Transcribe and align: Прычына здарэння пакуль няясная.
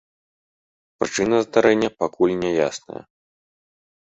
Прычына 1.03 1.37
здарэння 1.47 1.89
пакуль 2.01 2.35
няясная. 2.43 3.01